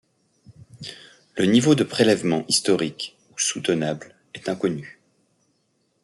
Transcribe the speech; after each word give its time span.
Le 1.37 1.45
niveau 1.45 1.75
de 1.75 1.83
prélèvement 1.83 2.43
historique 2.47 3.15
ou 3.31 3.37
soutenable 3.37 4.15
est 4.33 4.49
inconnu. 4.49 4.99